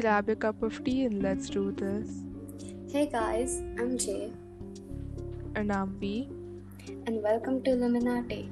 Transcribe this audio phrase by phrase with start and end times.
[0.00, 2.08] grab a cup of tea and let's do this.
[2.90, 4.32] Hey guys, I'm Jay,
[5.54, 6.28] And I'm B,
[7.06, 8.48] and welcome to Illuminati.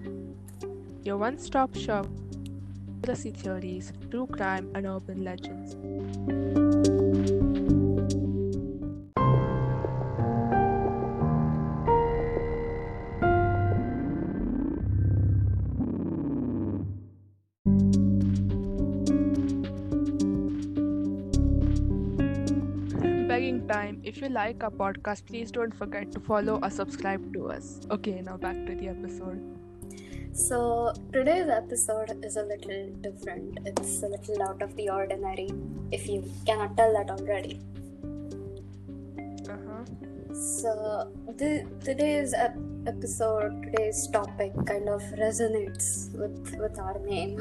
[1.05, 6.58] your one stop shop for conspiracy theories, true crime, and urban legends.
[24.09, 27.81] If you like our podcast, please don't forget to follow or subscribe to us.
[27.91, 29.39] Okay, now back to the episode.
[30.33, 33.59] So, today's episode is a little different.
[33.67, 35.51] It's a little out of the ordinary,
[35.93, 37.61] if you cannot tell that already.
[39.47, 39.85] Uh huh.
[40.33, 47.37] So, the, today's ep- episode, today's topic kind of resonates with, with our name.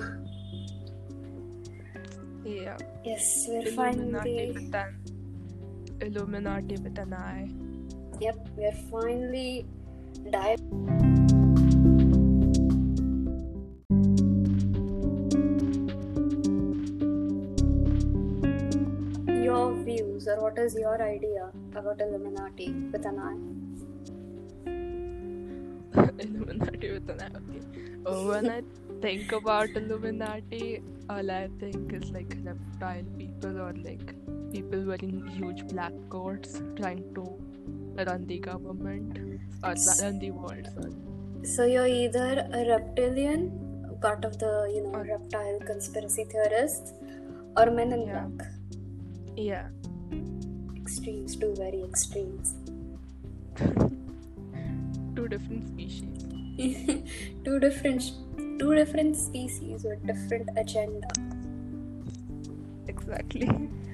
[2.43, 2.75] Yeah.
[3.05, 4.69] Yes, we're finally.
[5.99, 7.49] Illuminati with an eye.
[8.19, 9.65] Yep, we're finally
[10.31, 10.59] dive.
[19.43, 23.37] Your views, or what is your idea about Illuminati with an eye?
[26.19, 27.31] Illuminati with an eye.
[27.35, 27.61] Okay.
[28.05, 28.61] Oh, when I
[29.01, 34.15] think about Illuminati, all I think is like reptile people or like
[34.51, 37.23] people wearing huge black coats trying to
[38.05, 39.17] run the government
[39.63, 40.67] uh, or run the world.
[40.75, 40.93] Sorry.
[41.43, 43.51] So you're either a reptilian,
[44.01, 46.93] part of the you know Or- reptile conspiracy theorists,
[47.55, 48.25] or Men in Yeah.
[48.27, 48.47] Black.
[49.35, 49.67] Yeah.
[50.75, 52.55] Extremes, two very extremes.
[55.15, 56.25] Two different species.
[57.45, 58.11] two different
[58.59, 61.07] two different species with different agenda
[62.87, 63.47] Exactly.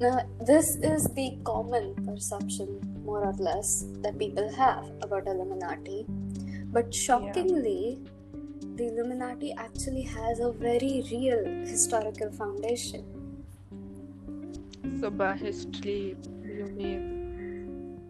[0.00, 6.06] now this is the common perception more or less that people have about illuminati.
[6.72, 8.00] But shockingly
[8.76, 13.04] the illuminati actually has a very real historical foundation.
[15.00, 18.00] So by history, you mean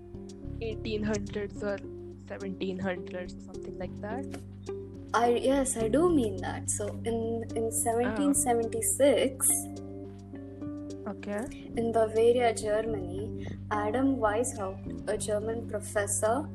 [0.63, 1.79] 1800s or
[2.27, 4.25] 1700s or something like that?
[5.17, 6.69] i yes i do mean that.
[6.69, 7.85] So in in ah.
[8.03, 9.74] 1776
[11.07, 11.45] Okay.
[11.77, 16.49] In Bavaria, Germany, Adam Weishaupt, a German professor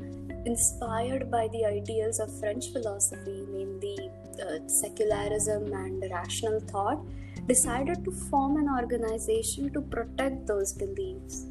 [0.45, 4.09] inspired by the ideals of French philosophy, namely
[4.41, 6.99] uh, secularism and rational thought,
[7.47, 11.45] decided to form an organization to protect those beliefs.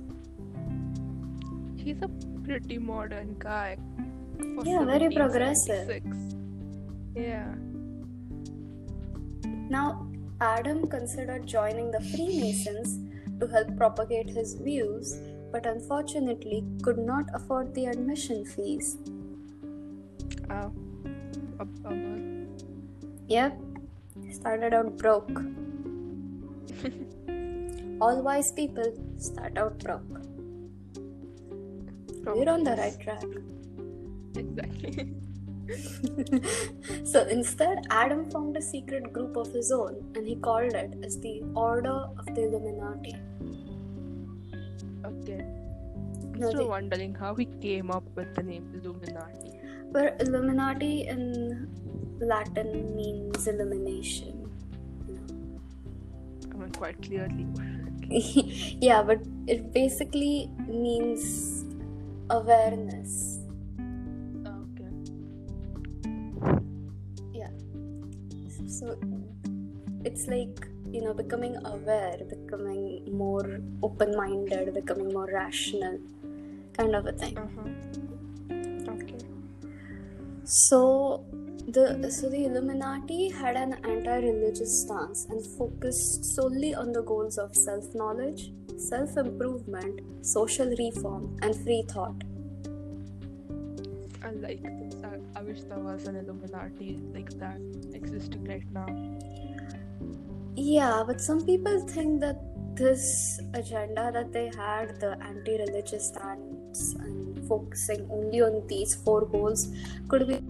[1.76, 2.08] He's a
[2.44, 3.76] pretty modern guy.
[4.64, 6.02] Yeah, very progressive.
[7.14, 7.54] Yeah.
[9.68, 10.07] Now,
[10.40, 13.00] Adam considered joining the Freemasons
[13.40, 15.18] to help propagate his views,
[15.50, 18.98] but unfortunately could not afford the admission fees.
[20.48, 20.70] Oh.
[21.58, 22.46] A bummer.
[23.26, 23.58] Yep,
[24.30, 25.28] started out broke.
[28.00, 30.20] All wise people start out broke.
[32.28, 33.24] Oh, We're on the right track.
[34.36, 35.14] Exactly.
[37.04, 41.18] so instead, Adam formed a secret group of his own and he called it as
[41.20, 43.14] the Order of the Illuminati.
[45.04, 45.40] okay.
[45.44, 49.52] I'm No, still the- wondering how he came up with the name Illuminati.
[49.90, 51.68] Where Illuminati in
[52.20, 54.44] Latin means illumination.
[56.52, 57.46] I mean, quite clearly.
[58.80, 61.64] yeah, but it basically means
[62.30, 63.37] awareness.
[68.68, 68.98] So
[70.04, 75.98] it's like, you know, becoming aware, becoming more open minded, becoming more rational,
[76.76, 77.36] kind of a thing.
[77.36, 78.92] Huh.
[78.92, 79.18] Okay.
[80.44, 81.24] So
[81.66, 87.56] the so the Illuminati had an anti-religious stance and focused solely on the goals of
[87.56, 92.22] self-knowledge, self-improvement, social reform, and free thought.
[94.22, 94.87] I like this.
[95.38, 97.60] I, wish there was an Illuminati like that
[97.94, 98.86] existing right now.
[100.56, 102.40] Yeah, but some people think that
[102.74, 109.68] this agenda that they had, the anti-religious stance and focusing only on these four goals,
[110.08, 110.40] could be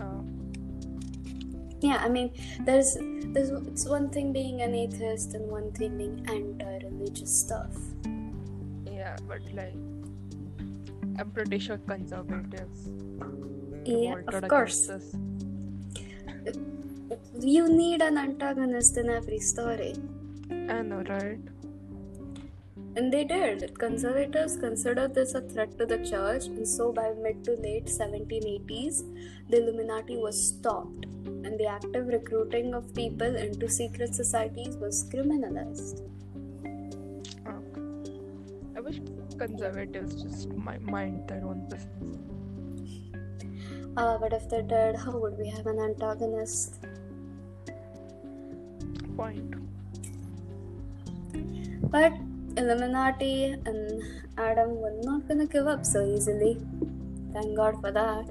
[0.00, 0.22] Uh,
[1.80, 1.98] yeah.
[2.04, 2.30] I mean,
[2.60, 2.96] there's
[3.34, 7.74] there's it's one thing being an atheist and one thing being anti-religious stuff.
[8.86, 9.74] yeah, but like,
[11.18, 12.90] I'm pretty sure conservatives
[13.84, 14.90] Yeah, of course.
[17.40, 19.94] you need an antagonist in every story.
[20.50, 21.40] I know, right?
[22.96, 23.78] And they did.
[23.78, 29.02] Conservatives considered this a threat to the church, and so by mid to late 1780s,
[29.48, 36.02] the Illuminati was stopped, and the active recruiting of people into secret societies was criminalized.
[38.88, 39.00] Wish
[39.36, 42.16] conservatives just mi- mind their own business.
[43.98, 46.78] Uh, but if they did, how would we have an antagonist?
[49.14, 49.56] Point.
[51.90, 52.14] But
[52.56, 54.02] Illuminati and
[54.38, 56.56] Adam were not gonna give up so easily.
[57.34, 58.24] Thank God for that.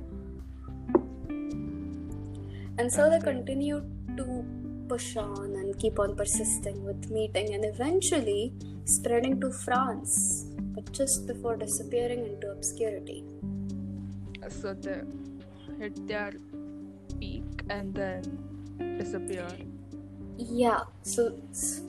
[2.79, 3.85] And so they continued
[4.17, 4.43] to
[4.87, 8.53] push on and keep on persisting with meeting and eventually
[8.87, 10.45] spreading to France,
[10.75, 13.23] but just before disappearing into obscurity.
[14.49, 15.01] So they
[15.79, 16.33] hit their
[17.19, 18.23] peak and then
[18.97, 19.47] disappear.
[20.37, 21.33] Yeah, so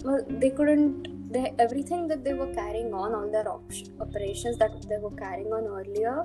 [0.05, 1.33] well, they couldn't.
[1.33, 5.53] They everything that they were carrying on, all their op- operations that they were carrying
[5.53, 6.25] on earlier,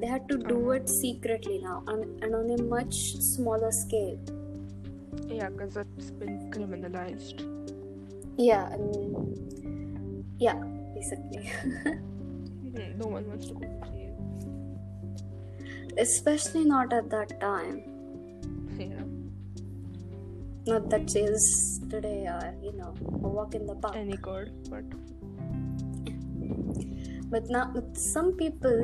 [0.00, 0.70] they had to do Uh-huh.
[0.78, 4.18] it secretly now, and, and on a much smaller scale.
[5.28, 7.46] Yeah, because it's been criminalized.
[8.36, 9.59] Yeah, and
[10.40, 10.58] yeah,
[10.94, 11.50] basically,
[11.84, 14.16] Hmm, no one wants to go to jail.
[16.02, 17.78] especially not at that time.
[18.78, 19.02] Yeah.
[20.66, 21.46] Not that jails
[21.94, 22.94] today are, you know,
[23.24, 23.96] a walk in the park.
[23.96, 24.84] Any good, but
[27.32, 27.64] But now,
[27.94, 28.78] some people,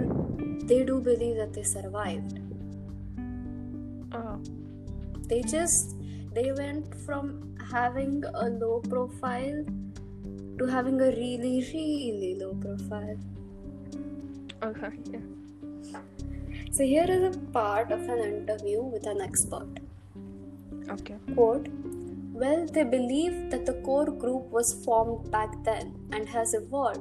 [0.73, 2.35] they do believe that they survived.
[4.19, 4.37] uh,
[5.31, 5.97] they just
[6.37, 7.31] they went from
[7.71, 8.13] having
[8.43, 9.65] a low profile
[10.59, 13.19] to having a really really low profile
[14.63, 16.01] okay, yeah.
[16.71, 19.83] so here is a part of an interview with an expert
[20.89, 21.17] Okay.
[21.35, 21.69] quote
[22.33, 27.01] well they believe that the core group was formed back then and has evolved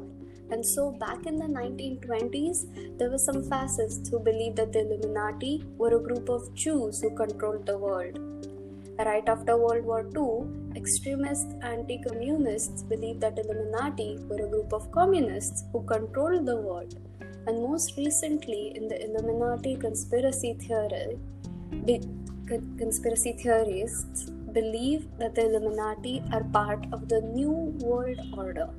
[0.51, 5.63] and so back in the 1920s there were some fascists who believed that the illuminati
[5.77, 8.17] were a group of jews who controlled the world
[8.97, 14.89] Right after World War II, extremist anti communists believed that Illuminati were a group of
[14.91, 16.95] communists who controlled the world.
[17.45, 21.19] And most recently, in the Illuminati conspiracy theory,
[22.77, 27.51] conspiracy theorists believe that the Illuminati are part of the New
[27.83, 28.69] World Order.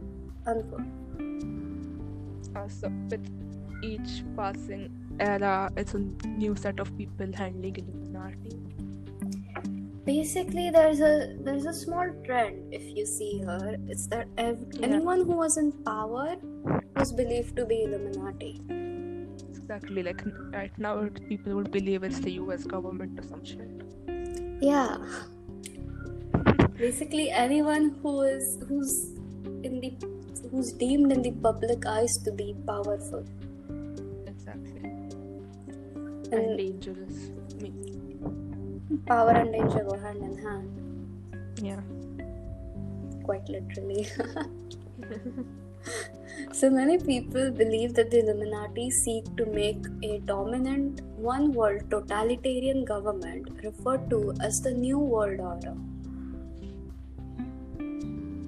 [0.46, 0.80] Unquote.
[2.56, 3.28] Uh, so with
[3.82, 4.90] each passing
[5.20, 8.75] era, it's a new set of people handling Illuminati.
[10.06, 11.12] Basically there's a
[11.46, 14.86] there's a small trend if you see her it's that ev- Yeah.
[14.88, 16.36] anyone who was in power
[16.96, 18.52] was believed to be illuminati
[19.68, 20.02] Exactly.
[20.04, 20.20] Like
[20.52, 22.62] right now, people would believe it's the U.S.
[22.72, 23.68] government or some shit.
[24.60, 24.96] yeah
[26.78, 28.92] basically anyone who is who's
[29.70, 29.90] in the
[30.52, 33.24] who's deemed in the public eyes to be powerful
[34.34, 34.82] Exactly.
[34.86, 37.18] And and dangerous.
[39.06, 40.68] Power and danger go hand in hand
[41.62, 41.80] yeah.
[43.24, 44.06] quite literally
[46.52, 52.84] So many people believe that the Illuminati seek to make a dominant one world totalitarian
[52.84, 55.74] government referred to as the New World Order,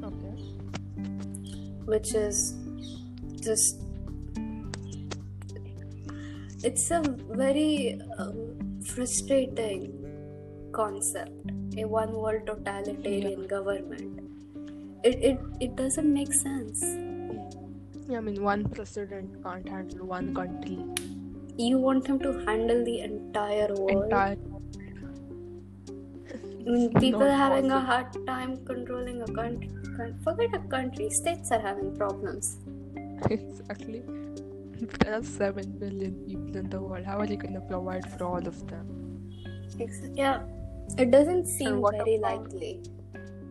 [0.05, 0.37] Okay.
[1.85, 2.55] which is
[3.41, 3.81] just.
[6.65, 9.98] It's a very um, frustrating
[10.79, 14.21] concept, a one world totalitarian government.
[15.03, 16.83] It, it, it doesn't make sense.
[18.09, 20.79] Yeah, I mean, one president can't handle one country.
[21.57, 24.05] You want him to handle the entire world.
[24.05, 24.37] Entire.
[26.67, 29.71] I mean, people are having a hard time controlling a country.
[30.23, 32.59] Forget a country, states are having problems.
[33.31, 34.03] exactly.
[35.01, 37.05] There are seven billion people in the world.
[37.05, 38.95] How are you gonna provide for all of them?
[40.15, 40.41] Yeah,
[40.97, 42.81] it doesn't seem very about- likely.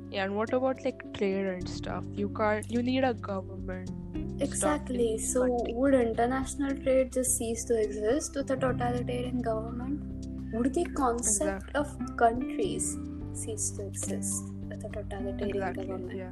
[0.10, 2.06] Yeah, and what about like trade and stuff?
[2.14, 2.70] You can't.
[2.72, 3.92] You need a government.
[4.40, 5.18] Exactly.
[5.18, 5.74] So, country.
[5.74, 10.28] would international trade just cease to exist with a totalitarian government?
[10.54, 12.96] Would the concept of countries
[13.34, 15.86] cease to exist with a totalitarian Exactly.
[15.88, 16.18] government?
[16.18, 16.32] Yeah.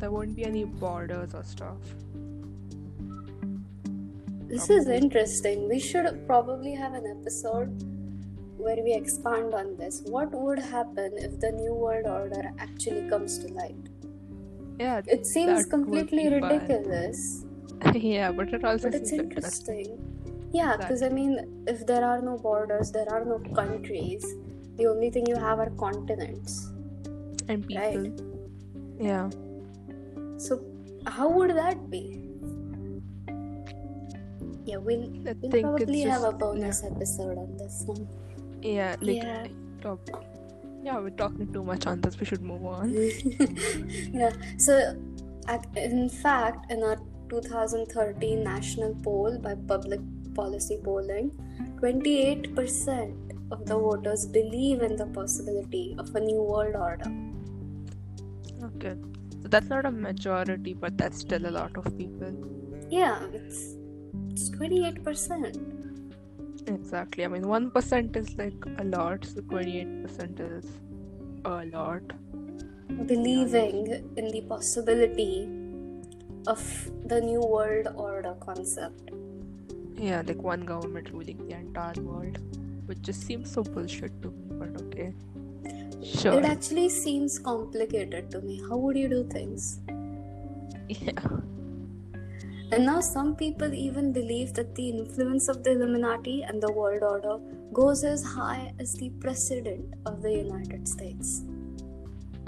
[0.00, 1.78] There won't be any borders or stuff.
[4.48, 5.68] This is interesting.
[5.68, 7.70] We should probably have an episode
[8.56, 10.02] where we expand on this.
[10.06, 13.76] What would happen if the New World Order actually comes to light?
[14.78, 15.02] Yeah.
[15.06, 17.44] It seems completely ridiculous,
[17.94, 19.86] yeah, but it also but it's interesting.
[19.86, 20.50] interesting.
[20.52, 24.24] Yeah, because I mean, if there are no borders, there are no countries,
[24.76, 26.72] the only thing you have are continents.
[27.48, 27.82] And people.
[27.82, 28.20] Right.
[28.98, 29.30] Yeah.
[30.38, 30.62] So,
[31.06, 32.22] how would that be?
[34.64, 35.08] Yeah, we'll,
[35.42, 38.08] we'll probably have a bonus episode on this one.
[38.66, 38.96] Yeah.
[39.00, 39.46] Like, Yeah.
[40.82, 42.18] Yeah, we're talking too much on this.
[42.20, 42.92] We should move on.
[44.12, 44.96] yeah, so
[45.76, 46.96] in fact, in our
[47.28, 50.00] 2013 national poll by Public
[50.34, 51.30] Policy Polling,
[51.80, 57.10] 28% of the voters believe in the possibility of a new world order.
[58.62, 58.94] Okay.
[59.42, 62.32] So that's not a majority, but that's still a lot of people.
[62.90, 63.74] Yeah, it's,
[64.30, 65.75] it's 28%.
[66.66, 67.24] Exactly.
[67.24, 70.66] I mean, one percent is like a lot, so twenty-eight percent is
[71.44, 72.02] a lot.
[73.06, 75.48] believing in the possibility
[76.46, 79.10] of the new world order concept.
[79.96, 82.38] Yeah, like one government ruling the entire world,
[82.86, 84.44] which just seems so bullshit to me.
[84.50, 85.12] But okay,
[86.04, 86.34] sure.
[86.38, 88.60] It actually seems complicated to me.
[88.68, 89.80] How would you do things?
[90.88, 91.20] Yeah.
[92.72, 97.02] And now some people even believe that the influence of the Illuminati and the world
[97.02, 97.38] order
[97.72, 101.44] goes as high as the president of the United States.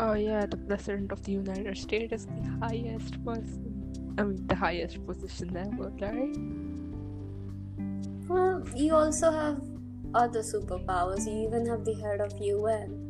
[0.00, 4.14] Oh yeah, the president of the United States is the highest person.
[4.18, 6.36] I mean, the highest position ever, right?
[8.28, 9.60] Well, you also have
[10.14, 11.26] other superpowers.
[11.26, 13.04] You even have the head of UN.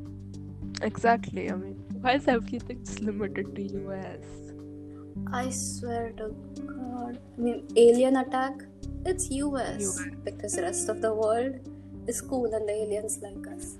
[0.82, 1.50] Exactly.
[1.50, 4.47] I mean, why is everything just limited to US?
[5.32, 6.34] I swear to
[6.66, 7.18] God.
[7.36, 8.62] I mean, alien attack,
[9.04, 9.82] it's US.
[9.82, 10.00] US.
[10.24, 11.60] Because the rest of the world
[12.06, 13.76] is cool and the aliens like us.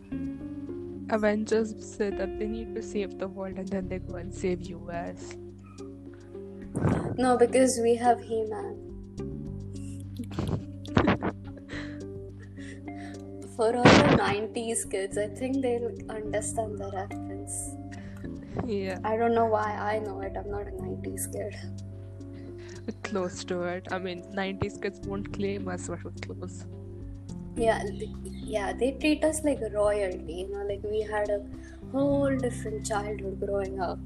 [1.11, 4.63] Avengers say that they need to save the world, and then they go and save
[4.69, 5.37] US.
[7.17, 8.77] No, because we have He Man.
[13.57, 17.75] For all the 90s kids, I think they'll understand the reference.
[18.67, 20.33] Yeah, I don't know why I know it.
[20.37, 21.55] I'm not a 90s kid.
[23.03, 23.89] close to it.
[23.91, 26.65] I mean, 90s kids won't claim us, but we're close.
[27.57, 27.83] Yeah,
[28.25, 30.33] yeah, they treat us like royalty.
[30.33, 31.45] You know, like we had a
[31.93, 33.99] whole different childhood growing up.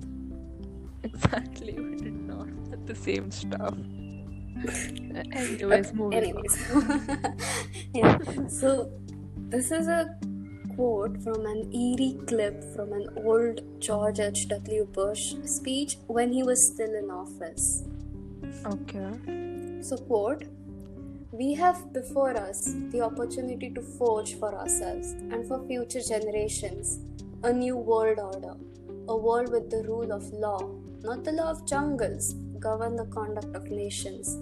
[1.02, 3.74] Exactly, we did not have the same stuff.
[5.32, 6.56] Anyways, anyways,
[7.94, 8.18] yeah.
[8.48, 8.90] So
[9.48, 10.16] this is a
[10.74, 14.48] quote from an eerie clip from an old George H.
[14.48, 14.84] W.
[14.86, 17.84] Bush speech when he was still in office.
[18.66, 19.82] Okay.
[19.82, 20.44] So, quote,
[21.32, 27.00] we have before us the opportunity to forge for ourselves and for future generations
[27.42, 28.54] a new world order,
[29.08, 30.70] a world with the rule of law,
[31.02, 34.36] not the law of jungles, govern the conduct of nations.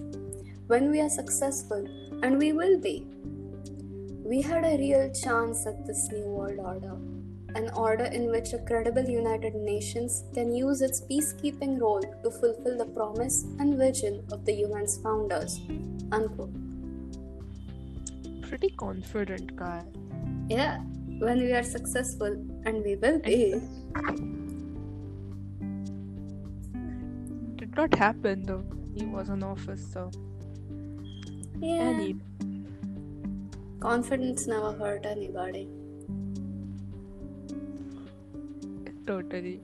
[0.66, 1.86] When we are successful,
[2.22, 3.06] and we will be,
[4.30, 6.96] we had a real chance at this new world order,
[7.56, 12.78] an order in which a credible United Nations can use its peacekeeping role to fulfill
[12.78, 15.60] the promise and vision of the UN's founders.
[16.12, 16.54] Unquote.
[18.42, 19.82] Pretty confident guy.
[20.48, 20.78] Yeah,
[21.18, 22.32] when we are successful,
[22.64, 23.60] and we will be.
[27.56, 28.64] Did not happen though.
[28.94, 30.08] He was in office, so.
[31.58, 32.29] Yeah, Any.
[33.80, 35.68] Confidence never hurt anybody.
[39.06, 39.60] Totally.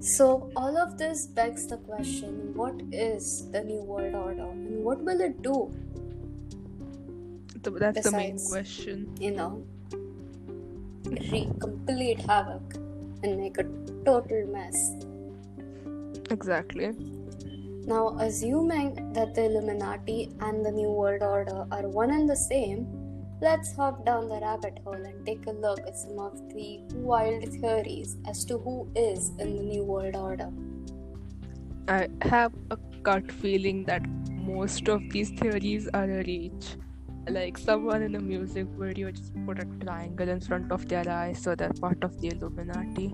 [0.00, 5.02] So, all of this begs the question what is the New World Order and what
[5.02, 5.70] will it do?
[7.62, 9.10] Th- That's the main question.
[9.20, 9.66] You know,
[11.30, 12.74] wreak complete havoc
[13.22, 13.64] and make a
[14.04, 14.92] total mess.
[16.30, 16.92] Exactly.
[17.86, 22.86] Now, assuming that the Illuminati and the New World Order are one and the same,
[23.40, 27.44] let's hop down the rabbit hole and take a look at some of the wild
[27.60, 30.50] theories as to who is in the New World Order.
[31.86, 36.76] I have a gut feeling that most of these theories are a reach.
[37.28, 41.42] Like someone in a music video just put a triangle in front of their eyes,
[41.42, 43.12] so they're part of the Illuminati.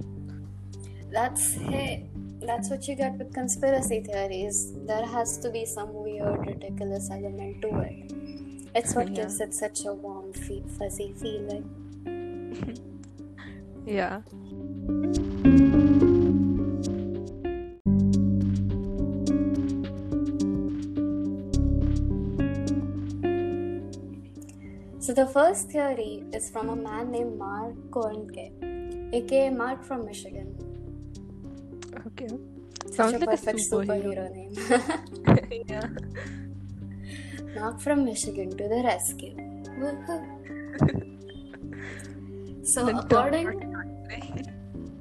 [1.11, 2.09] That's hey,
[2.41, 4.75] that's what you get with conspiracy theories.
[4.87, 8.13] There has to be some weird, ridiculous element to it.
[8.75, 9.15] It's what Yeah.
[9.23, 10.33] gives it such a warm,
[10.79, 11.65] fuzzy feeling.
[13.85, 14.21] Yeah.
[25.03, 28.53] So the first theory is from a man named Mark Koernke,
[29.13, 30.55] aka Mark from Michigan.
[32.07, 32.29] Okay.
[32.87, 33.67] Such Sounds a like a perfect superhero.
[33.67, 34.55] superhero name.
[35.67, 35.89] yeah.
[37.57, 39.35] Knock from Michigan to the rescue.
[42.63, 43.59] So Then according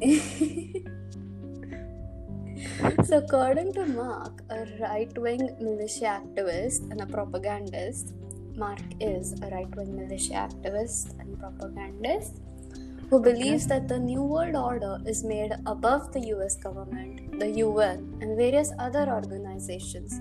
[3.06, 8.16] so according to Mark, a right-wing militia activist and a propagandist,
[8.56, 12.42] Mark is a right-wing militia activist and propagandist
[13.10, 18.18] who believes that the New World Order is made above the US government, the UN,
[18.22, 20.14] and various other organizations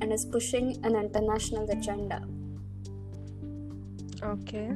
[0.00, 2.22] and is pushing an international agenda.
[4.22, 4.70] Okay.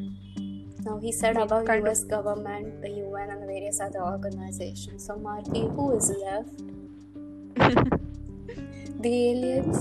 [0.85, 5.07] Now he said above kind of- US government, the UN, and various other organizations.
[5.07, 6.63] So Marky, who is left?
[9.01, 9.79] The aliens?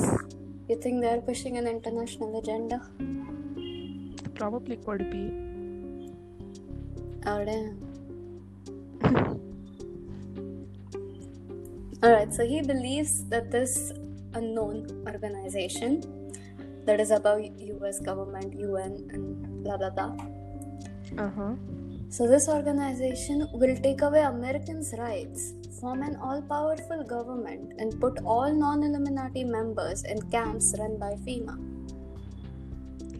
[0.69, 2.79] You think they're pushing an international agenda?
[4.35, 5.33] Probably could be.
[7.25, 7.73] Oh damn.
[12.03, 13.91] Alright, so he believes that this
[14.35, 16.05] unknown organization
[16.85, 20.13] that is above US government, UN, and blah blah blah.
[21.17, 21.53] Uh huh.
[22.11, 28.51] So this organization will take away Americans' rights, form an all-powerful government, and put all
[28.51, 31.55] non-Illuminati members in camps run by FEMA.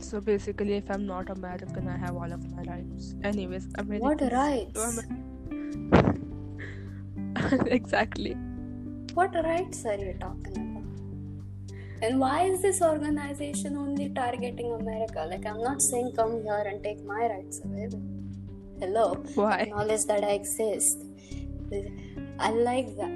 [0.04, 3.14] So basically, if I'm not American, I have all of my rights.
[3.24, 4.02] Anyways, Americans.
[4.02, 5.00] What rights?
[7.68, 8.36] exactly.
[9.14, 10.80] What rights are you talking about?
[12.02, 15.28] And why is this organization only targeting America?
[15.30, 17.90] Like, I'm not saying come here and take my rights away.
[18.80, 19.60] Hello, Why?
[19.60, 21.00] acknowledge that I exist.
[22.40, 23.12] I like that.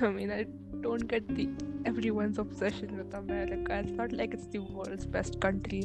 [0.00, 0.46] I mean, I
[0.80, 1.48] don't get the
[1.84, 3.74] everyone's obsession with America.
[3.84, 5.84] It's not like it's the world's best country.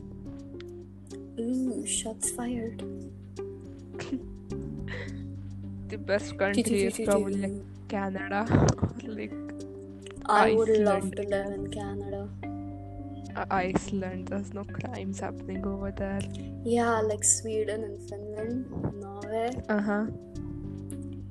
[1.40, 2.84] Ooh, shots fired.
[5.94, 8.46] The best country is probably like Canada,
[9.04, 9.32] like
[10.26, 12.30] I would love to live in Canada.
[13.36, 14.28] Uh, Iceland.
[14.30, 16.22] There's no crimes happening over there.
[16.64, 18.70] Yeah, like Sweden and Finland,
[19.02, 19.52] Norway.
[19.70, 20.06] Uh huh.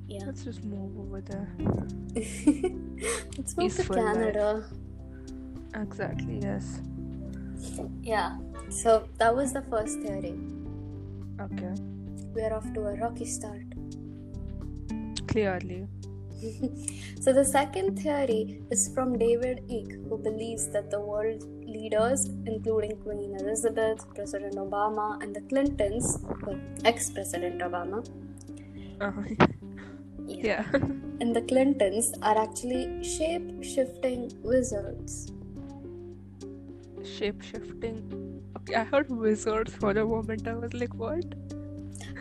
[0.07, 0.23] Yeah.
[0.25, 1.49] Let's just move over there.
[2.15, 4.15] Let's move to Peaceful life.
[4.15, 4.65] Canada.
[5.75, 6.39] Exactly.
[6.41, 6.81] Yes.
[8.01, 8.37] Yeah.
[8.69, 10.35] So that was the first theory.
[11.41, 11.73] Okay.
[12.35, 13.65] We're off to a rocky start.
[15.27, 15.87] Clearly.
[17.21, 22.95] so the second theory is from David Icke, who believes that the world leaders, including
[23.03, 27.99] Queen Elizabeth, President Obama, and the Clintons, well, ex-President Obama,
[29.01, 29.23] Uh-huh.
[30.27, 30.65] yeah, Yeah.
[31.21, 35.31] and the Clintons are actually shape-shifting wizards.
[37.03, 37.97] Shape shifting.
[38.57, 40.47] Okay, I heard wizards for a moment.
[40.47, 41.25] I was like, what?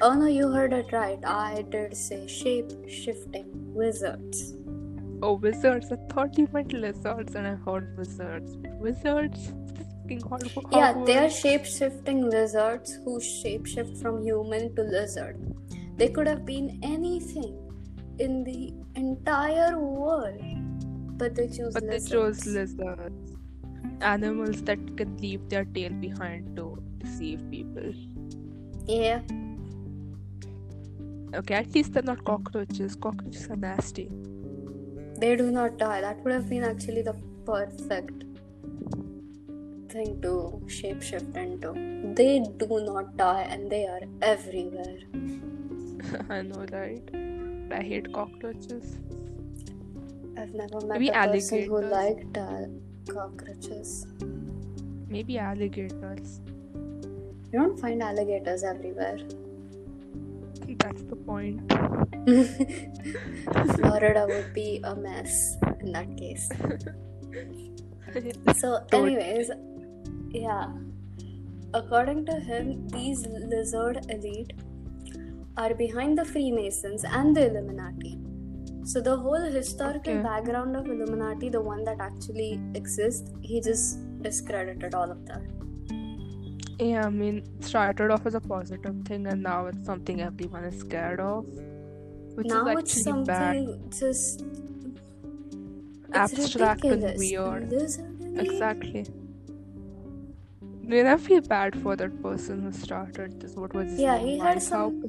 [0.00, 1.18] Oh no, you heard it right.
[1.24, 4.54] I did say shape-shifting wizards.
[5.22, 5.92] Oh, wizards.
[5.92, 8.56] I thought you meant lizards, and I heard wizards.
[8.80, 9.52] Wizards?
[10.28, 10.42] Hard.
[10.72, 15.38] Yeah, they are shape-shifting lizards who shape-shift from human to lizard.
[15.96, 17.56] They could have been anything
[18.18, 20.42] in the entire world,
[21.16, 23.36] but they choose But they chose lizards.
[24.00, 27.94] Animals that can leave their tail behind to deceive people.
[28.86, 29.20] Yeah,
[31.34, 32.94] Okay, at least they're not cockroaches.
[32.94, 34.10] Cockroaches are nasty.
[35.22, 36.00] They do not die.
[36.00, 37.14] That would have been actually the
[37.46, 38.24] perfect
[39.92, 40.32] thing to
[40.76, 41.72] shapeshift into.
[42.20, 44.98] They do not die, and they are everywhere.
[46.36, 47.14] I know, right?
[47.70, 48.96] I hate cockroaches.
[50.36, 52.66] I've never met Maybe a person who liked uh,
[53.08, 54.06] cockroaches.
[55.08, 56.40] Maybe alligators.
[57.52, 59.18] You don't find alligators everywhere.
[60.82, 61.72] That's the point.
[63.76, 66.48] Florida would be a mess in that case.
[68.56, 69.50] So, anyways,
[70.30, 70.66] yeah.
[71.72, 74.52] According to him, these lizard elite
[75.56, 78.18] are behind the Freemasons and the Illuminati.
[78.84, 80.22] So, the whole historical Okay.
[80.22, 85.40] background of Illuminati, the one that actually exists, he just discredited all of that.
[86.90, 90.80] Yeah, I mean, started off as a positive thing, and now it's something everyone is
[90.80, 91.46] scared of,
[92.36, 93.92] which now is it's actually something bad.
[93.98, 94.44] just
[96.14, 97.72] it's Abstract and weird.
[98.44, 99.04] Exactly.
[100.62, 103.54] I mean, I feel bad for that person who started this.
[103.54, 104.26] What was his Yeah, name?
[104.26, 105.04] he had some-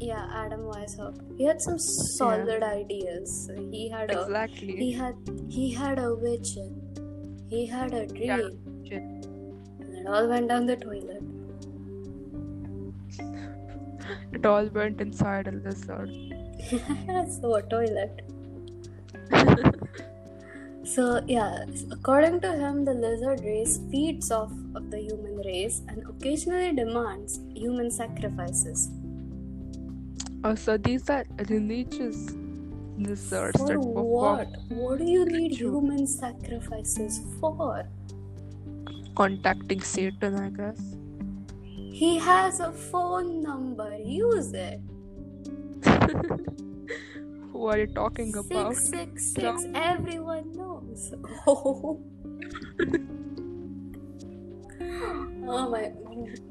[0.00, 1.20] Yeah, Adam Weishaupt.
[1.36, 3.50] He had some solid ideas.
[3.70, 4.76] He had a Exactly.
[4.76, 5.14] he had
[5.48, 6.70] he had a vision.
[7.48, 8.22] He had a dream.
[8.32, 8.48] Yeah.
[10.08, 11.22] And all went down the toilet.
[14.32, 16.08] It all went inside a lizard.
[17.30, 18.22] so a toilet.
[20.84, 26.02] So, yeah, according to him, the lizard race feeds off of the human race and
[26.08, 28.90] occasionally demands human sacrifices.
[30.44, 32.30] Oh, so these are religious
[32.96, 34.48] lizards For that what?
[34.70, 37.86] What do you need human sacrifices for?
[39.18, 40.80] Contacting Satan, I guess.
[42.00, 43.90] He has a phone number.
[43.98, 44.80] Use it.
[47.50, 48.76] Who are you talking about?
[48.76, 49.66] Six six six.
[49.74, 51.12] Everyone knows.
[51.48, 52.00] Oh.
[55.48, 55.90] oh my!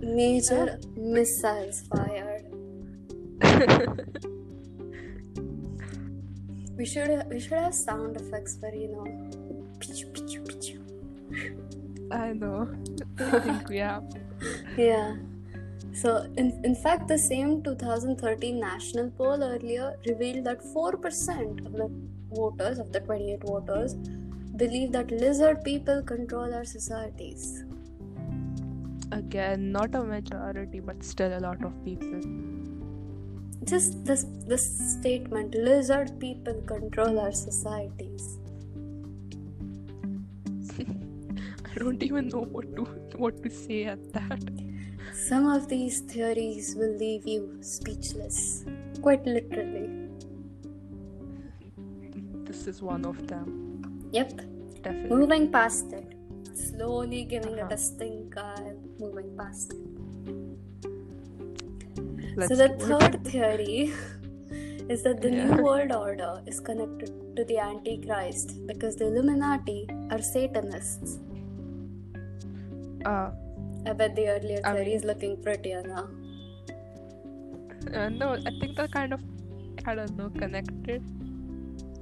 [0.01, 2.45] Major missiles fired.
[6.77, 9.05] We should we should have sound effects for you know.
[12.11, 12.69] I know.
[13.19, 14.03] I think we have.
[14.77, 15.15] Yeah.
[15.93, 21.89] So, in, in fact, the same 2013 national poll earlier revealed that 4% of the
[22.31, 23.95] voters, of the 28 voters,
[24.57, 27.63] believe that lizard people control our societies.
[29.11, 32.21] Again, not a majority, but still a lot of people.
[33.63, 38.37] Just this, this statement lizard people control our societies.
[41.77, 42.83] Don't even know what to
[43.25, 44.43] what to say at that.
[45.27, 48.65] Some of these theories will leave you speechless,
[49.01, 49.87] quite literally.
[52.49, 53.47] This is one of them,
[54.11, 54.29] Yep,
[54.83, 55.09] definitely.
[55.17, 56.13] moving past it,
[56.53, 57.73] slowly giving it Uh-huh.
[57.73, 59.83] a stinker, and moving past it.
[62.37, 62.81] Let's so the it.
[62.81, 63.91] third theory
[64.95, 65.45] is that the Yeah.
[65.55, 69.79] new world order is connected to the antichrist because the illuminati
[70.11, 71.19] are satanists
[73.09, 73.29] Uh,
[73.89, 76.07] i bet the earlier I theory mean- is looking prettier now
[77.93, 79.21] uh, no, I think they're kind of,
[79.85, 81.01] I don't know, connected.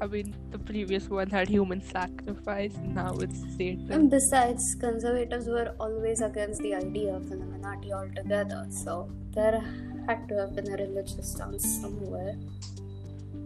[0.01, 3.91] I mean, the previous one had human sacrifice, now it's Satan.
[3.91, 8.95] and besides conservatives were always against the idea of the illuminati altogether so
[9.35, 9.61] there
[10.07, 12.35] had to have been a religious stance somewhere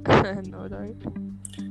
[0.71, 0.95] Right?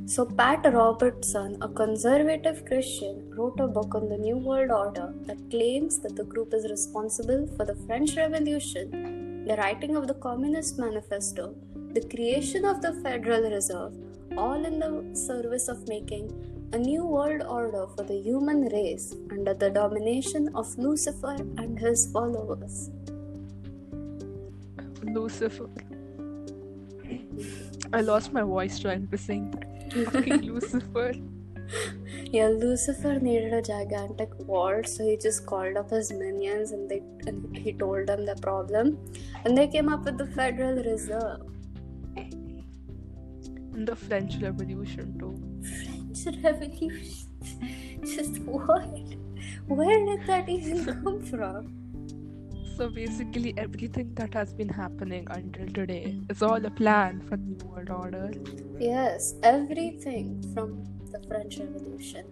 [0.06, 5.50] So, Pat Robertson, a conservative Christian, wrote a book on the New World Order that
[5.50, 10.78] claims that the group is responsible for the French Revolution, the writing of the Communist
[10.78, 11.54] Manifesto,
[11.92, 13.94] the creation of the Federal Reserve,
[14.36, 16.32] all in the service of making
[16.72, 22.10] a new world order for the human race under the domination of Lucifer and his
[22.12, 22.90] followers.
[25.02, 25.70] Lucifer.
[27.92, 30.12] I lost my voice trying to sing that.
[30.12, 31.12] Fucking Lucifer.
[32.32, 37.02] Yeah, Lucifer needed a gigantic vault, so he just called up his minions and they
[37.26, 38.98] and he told them the problem,
[39.44, 41.40] and they came up with the Federal Reserve.
[42.16, 45.34] And the French Revolution too.
[45.62, 47.28] French Revolution.
[48.04, 48.98] Just what?
[49.66, 51.87] Where did that even come from?
[52.78, 56.30] So basically, everything that has been happening until today mm.
[56.30, 58.30] is all a plan for the New World Order.
[58.78, 62.24] Yes, everything from the French Revolution.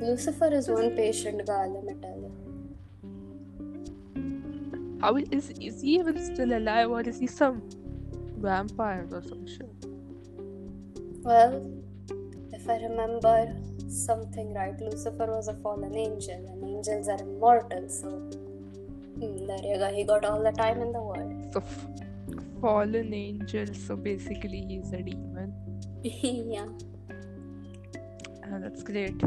[0.00, 0.96] Lucifer is one mm-hmm.
[0.96, 2.32] patient guy, let me tell you.
[5.00, 7.62] How is is he even still alive, or is he some
[8.48, 9.86] vampire or some shit?
[11.22, 11.70] Well,
[12.52, 13.54] if I remember
[13.92, 19.78] something right, Lucifer was a fallen angel, and angels are immortal, so hmm, there you
[19.78, 19.92] go.
[19.94, 21.52] He got all the time in the world.
[21.52, 21.86] So f-
[22.60, 23.66] fallen angel.
[23.74, 25.52] So basically, he's a demon.
[26.02, 26.66] yeah.
[28.44, 29.22] And that's great.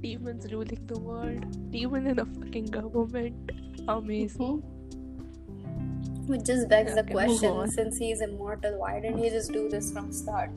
[0.00, 1.70] Demons ruling the world.
[1.70, 3.52] Demon in a fucking government.
[3.88, 4.62] Amazing.
[4.62, 6.26] Mhm.
[6.28, 9.92] Which just begs the question since he is immortal, why didn't he just do this
[9.92, 10.50] from start?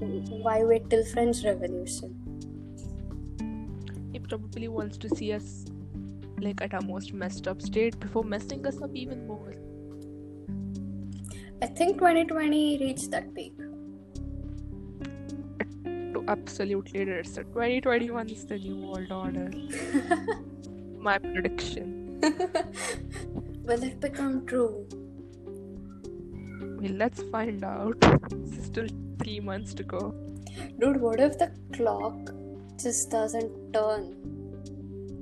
[0.00, 2.16] Why wait till French Revolution?
[4.30, 5.64] Probably wants to see us
[6.40, 9.54] like at our most messed up state before messing us up even more.
[11.60, 13.54] I think 2020 reached that peak.
[16.28, 17.26] Absolutely it.
[17.26, 19.50] So 2021 is the new world order.
[20.98, 22.20] My prediction.
[23.64, 24.86] Will it become true?
[26.80, 27.96] Well, let's find out.
[28.30, 28.86] It's still
[29.20, 30.14] three months to go.
[30.78, 32.32] Dude, what if the clock
[32.82, 34.16] just doesn't turn?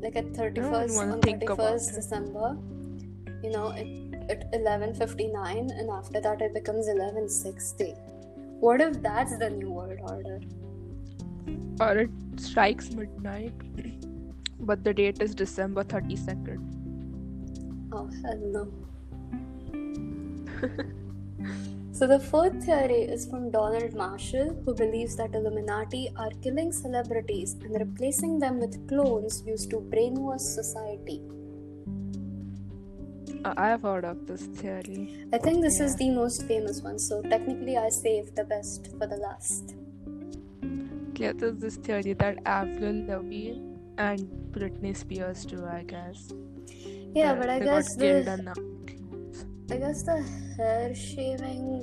[0.00, 1.94] Like at 31st on think about 31st it.
[1.96, 2.56] December,
[3.42, 7.94] you know, it, at 11:59 and after that it becomes 11:60.
[8.60, 10.40] What if that's the new world order?
[11.80, 13.52] Or it strikes midnight.
[14.68, 16.60] But the date is December 32nd.
[17.92, 18.64] Oh hell no.
[21.98, 27.54] So the fourth theory is from Donald Marshall, who believes that Illuminati are killing celebrities
[27.54, 31.20] and replacing them with clones used to brainwash society.
[33.44, 35.26] I have heard of this theory.
[35.32, 39.08] I think this is the most famous one, so technically I saved the best for
[39.08, 39.74] the last.
[41.16, 44.20] Yeah, there's this theory that Avril Lavigne and
[44.52, 46.32] Britney Spears do, I guess.
[47.12, 48.77] Yeah, That but I guess got killed the.
[49.70, 50.22] I guess the
[50.56, 51.82] hair shaving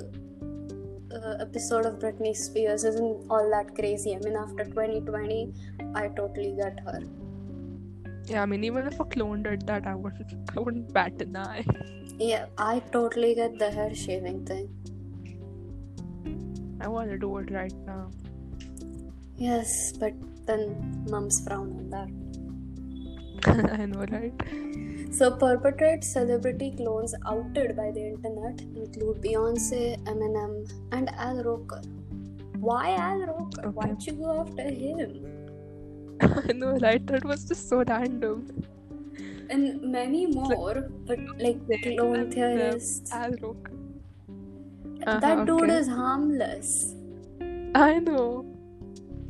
[1.14, 4.16] uh, episode of Britney Spears isn't all that crazy.
[4.16, 5.52] I mean, after 2020,
[5.94, 7.00] I totally get her.
[8.26, 11.36] Yeah, I mean, even if a clone did that, I wouldn't, I wouldn't bat an
[11.36, 11.64] eye.
[12.18, 14.68] Yeah, I totally get the hair shaving thing.
[16.80, 18.10] I want to do it right now.
[19.36, 20.12] Yes, but
[20.44, 22.08] then mom's frown on that.
[23.80, 24.32] I know, right?
[25.10, 31.80] So, perpetrate celebrity clones outed by the internet include Beyonce, Eminem, and Al Roker.
[32.58, 33.66] Why Al Roker?
[33.66, 33.68] Okay.
[33.68, 35.24] Why'd you go after him?
[36.20, 37.06] I know, right?
[37.06, 38.48] That was just so random.
[39.48, 43.12] And many more, but like clone And, uh, theorists.
[43.12, 43.72] Al Roker.
[45.04, 45.78] that Uh-huh, dude okay.
[45.78, 46.94] is harmless.
[47.74, 48.44] I know.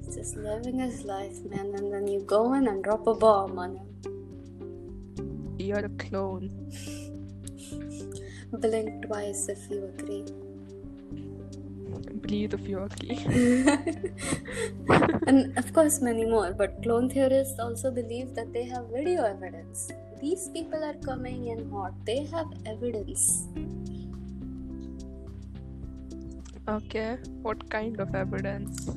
[0.05, 1.75] He's just living his life, man.
[1.75, 3.89] And then you go in and drop a bomb on him.
[5.67, 6.51] You're a clone.
[8.53, 10.25] Blink twice if you agree.
[12.23, 13.19] Breathe if you agree.
[15.27, 16.53] and of course, many more.
[16.53, 19.91] But clone theorists also believe that they have video evidence.
[20.21, 21.95] These people are coming in hot.
[22.05, 23.49] They have evidence.
[26.69, 27.19] Okay.
[27.43, 28.89] What kind of evidence?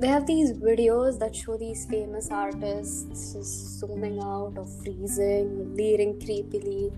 [0.00, 5.64] They have these videos that show these famous artists just zooming out or freezing, or
[5.80, 6.92] leering creepily,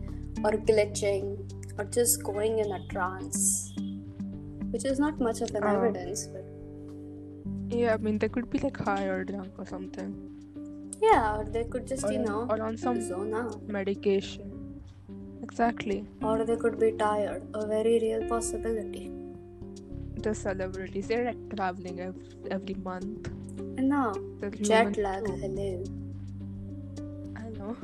[0.44, 1.26] or glitching,
[1.78, 3.72] or just going in a trance.
[4.72, 5.74] Which is not much of an Oh.
[5.76, 6.44] evidence, but
[7.78, 10.10] Yeah, I mean, they could be like high or drunk or something.
[11.02, 13.56] yeah, or they could just, Or, you know, or on some zone out.
[13.68, 14.52] medication.
[15.42, 15.96] Exactly.
[16.22, 19.06] Or they could be tired, a very real possibility.
[20.26, 23.30] The celebrities, they're like traveling every, every month.
[23.78, 24.10] No.
[24.10, 25.36] now, jet lag, too.
[25.36, 25.84] hello.
[27.36, 27.76] I know.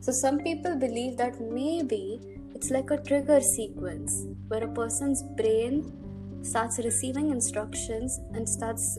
[0.00, 2.20] So, some people believe that maybe
[2.54, 5.92] it's like a trigger sequence where a person's brain
[6.40, 8.98] starts receiving instructions and starts,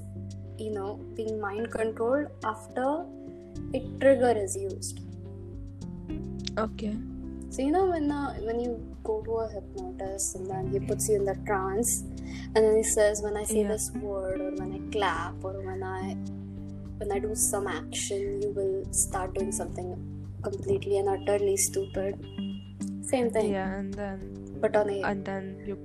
[0.60, 3.03] you know, being mind controlled after
[3.73, 4.99] a trigger is used.
[6.55, 6.95] Okay.
[7.49, 11.09] So, you know, when, uh, when you go to a hypnotist and then he puts
[11.09, 12.01] you in the trance
[12.55, 13.69] and then he says, when I say Yeah.
[13.69, 16.15] this word or when I clap or when I
[16.99, 19.95] when I do some action, you will start doing something
[20.43, 22.15] completely and utterly stupid.
[23.03, 25.77] Same thing, Yeah, and then but on a and then you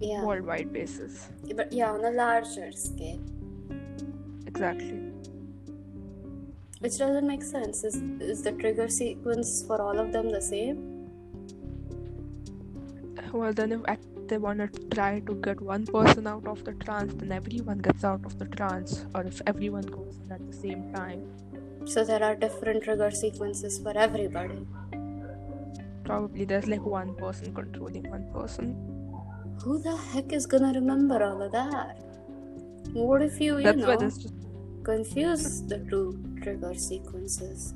[0.00, 1.28] yeah, worldwide basis.
[1.54, 3.20] but yeah, on a larger scale,
[4.46, 5.02] Exactly.
[6.80, 7.84] which doesn't make sense.
[7.84, 10.97] Is is the trigger sequence for all of them the same?
[13.32, 17.14] Well, then if they want to try to get one person out of the trance,
[17.14, 19.04] then everyone gets out of the trance.
[19.14, 21.26] Or if everyone goes in at the same time,
[21.86, 24.66] So there are different trigger sequences for everybody.
[26.04, 28.74] probably there's like one person controlling one person.
[29.62, 31.98] Who the heck is gonna remember all of that?
[32.92, 34.28] What if you, you That's know, just
[34.84, 37.74] confuse the two trigger sequences?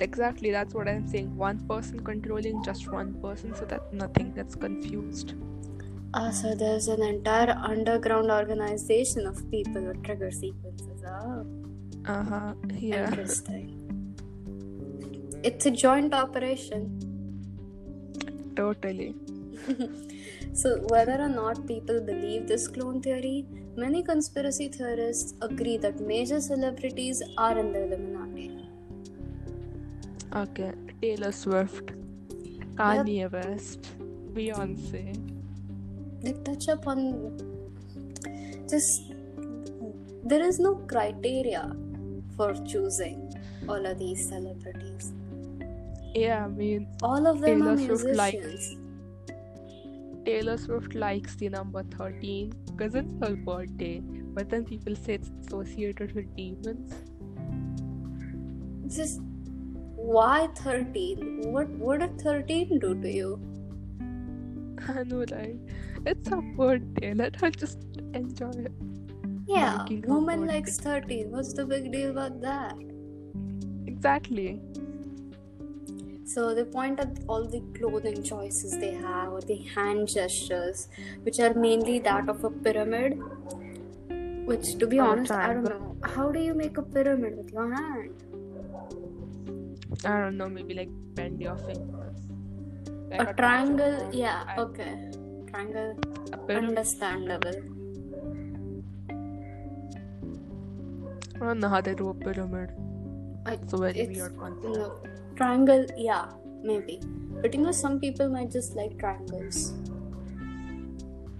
[0.00, 1.36] Exactly that's what I'm saying.
[1.36, 5.34] One person controlling just one person, so that nothing gets confused.
[6.14, 11.02] Ah, so there's an entire underground organization of people with trigger sequences.
[11.06, 11.46] Oh,
[12.06, 12.54] Uh huh.
[12.78, 13.06] Yeah.
[13.08, 13.70] interesting.
[15.42, 16.88] It's a joint operation.
[18.56, 19.14] Totally.
[20.52, 23.44] So, whether or not people believe this clone theory,
[23.76, 28.63] many conspiracy theorists agree that major celebrities are in the Illuminati.
[30.34, 30.72] Okay.
[31.00, 31.92] Taylor Swift,
[32.76, 33.88] Kanye West,
[34.34, 35.14] Beyonce.
[36.22, 37.38] They touch upon
[38.68, 39.12] just
[40.24, 41.76] there is no criteria
[42.36, 43.32] for choosing
[43.68, 45.12] all of these celebrities.
[46.14, 48.78] Yeah, I mean, All of them are Taylor Swift likes- musicians.
[50.24, 55.30] Taylor Swift likes the number 13 because it's her birthday, but then people say it's
[55.46, 56.94] associated with demons.
[58.96, 59.20] Just
[60.04, 61.52] why 13?
[61.52, 63.40] What what did 13 do to you?
[64.88, 65.56] I know, right?
[66.06, 67.14] It's her birthday.
[67.14, 67.78] Let her just
[68.12, 68.72] enjoy it.
[69.46, 71.30] Yeah, woman likes 13.
[71.30, 72.74] What's the big deal about that?
[73.86, 74.60] Exactly.
[76.26, 80.88] So they point at all the clothing choices they have or the hand gestures,
[81.22, 83.18] which are mainly that of a pyramid.
[84.46, 85.96] Which, to be a honest, I don't know.
[86.02, 88.33] How do you make a pyramid with your hand?
[90.04, 92.18] I don't know, maybe like bend your fingers.
[93.10, 94.14] Like A triangle, triangle.
[94.20, 95.10] yeah, I- okay.
[95.50, 95.96] Triangle,
[96.32, 97.58] A understandable.
[101.36, 102.70] I don't know how they do a pyramid.
[103.46, 104.76] I, It's a very it's- weird concept.
[104.76, 104.98] No.
[105.36, 106.26] Triangle, yeah,
[106.62, 107.00] maybe.
[107.42, 109.74] But you know, some people might just like triangles.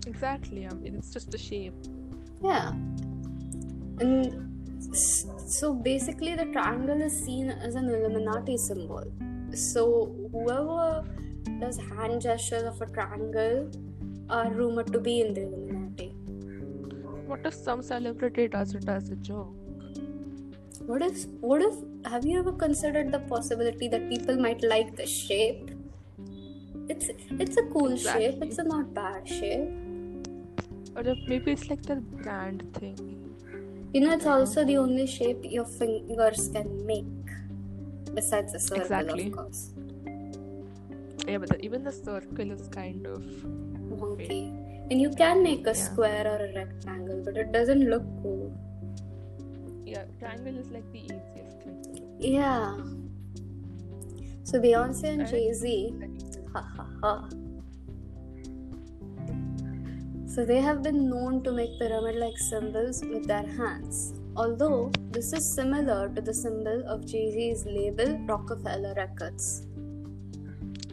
[0.07, 0.67] Exactly.
[0.67, 1.75] I mean, it's just a shape.
[2.43, 2.73] Yeah.
[4.01, 4.95] And
[5.45, 9.05] so basically, the triangle is seen as an Illuminati symbol.
[9.53, 11.05] So whoever
[11.61, 13.71] does hand gestures of a triangle
[14.31, 16.09] are rumored to be in the Illuminati.
[17.27, 19.55] What if some celebrity does it as a joke?
[20.87, 25.07] What if, what if, have you ever considered the possibility that people might like the
[25.07, 25.71] shape?
[26.89, 28.43] It's it's a cool shape.
[28.43, 29.71] It's a not bad shape.
[30.95, 33.35] Or if maybe it's like the brand thing.
[33.95, 37.05] You know, it's also the only shape your fingers can make,
[38.13, 39.27] besides the circle, Exactly.
[39.29, 39.71] of course.
[41.29, 43.23] Yeah, but the, even the circle is kind of.
[43.23, 44.41] Wonky.
[44.91, 45.85] And you can make a Yeah.
[45.85, 48.53] square or a rectangle, but it doesn't look cool.
[49.87, 52.03] Yeah, triangle is like the easiest thing.
[52.19, 52.77] Yeah.
[54.43, 55.95] So Beyonce and Jay Z,
[56.53, 57.29] ha ha ha.
[60.35, 64.15] So they have been known to make pyramid-like symbols with their hands.
[64.37, 69.69] Although this is similar to the symbol of Jay Z's label Roc-A-Fella Records.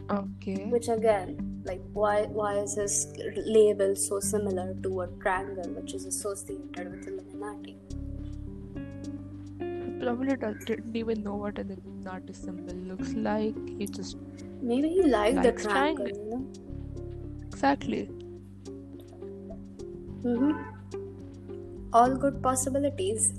[0.08, 0.66] Okay.
[0.66, 2.94] Which again, like why why is his
[3.56, 7.76] label so similar to a triangle which is associated with Illuminati?
[10.00, 13.56] Probably didn't even know what an Illuminati symbol looks like.
[13.76, 14.18] He just.
[14.60, 16.06] Maybe he liked the triangle, triangle.
[16.06, 16.46] you know?
[17.48, 18.08] Exactly.
[20.24, 21.92] Mm-hmm.
[21.92, 23.32] All good possibilities.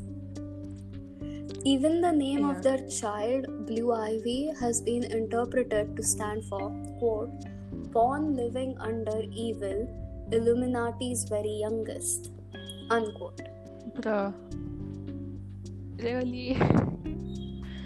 [1.65, 2.51] Even the name Yeah.
[2.51, 6.69] of their child, Blue Ivy, has been interpreted to stand for,
[6.99, 7.45] quote,
[7.93, 9.87] born living under evil,
[10.31, 12.31] Illuminati's very youngest,
[12.89, 13.41] unquote.
[13.95, 14.33] Bruh.
[16.03, 16.57] Really?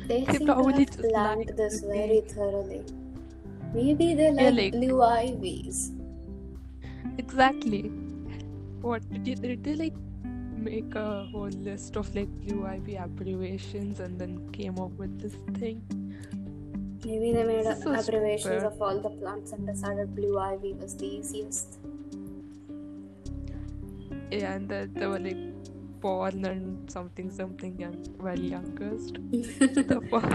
[0.07, 2.81] They They seem to probably have planned this very thoroughly.
[3.75, 5.91] Maybe they Yeah, like, like- Blue Ivies.
[7.17, 7.91] Exactly.
[8.81, 9.93] What did, you, did they like
[10.55, 15.33] make a whole list of like blue ivy abbreviations and then came up with this
[15.59, 15.81] thing?
[17.05, 18.65] Maybe they made so abbreviations stupid.
[18.65, 21.77] of all the plants and decided Blue Ivy was the easiest.
[24.31, 25.37] Yeah, and then they were like
[26.01, 29.13] born and something something young, well youngest.
[29.31, 30.25] the fuck?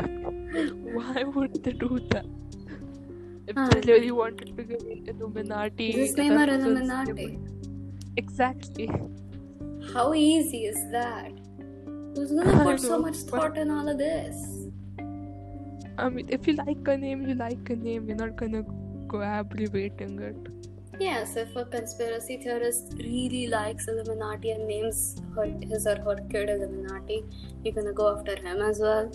[0.94, 2.24] Why would they do that?
[3.48, 3.68] If Huh.
[3.72, 7.38] they really wanted to get Illuminati, Just name her Illuminati.
[8.16, 8.90] Exactly.
[9.92, 11.32] How easy is that?
[12.14, 14.68] Who's gonna put so much thought in all of this?
[15.98, 18.08] I mean, if you like a name, you like a name.
[18.08, 18.64] You're not gonna
[19.06, 20.36] go abbreviating it.
[21.00, 26.50] Yes, if a conspiracy theorist really likes Illuminati and names her, his or her kid
[26.50, 27.24] Illuminati,
[27.64, 29.10] you're gonna go after him as well.